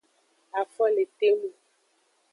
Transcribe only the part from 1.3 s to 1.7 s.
nung.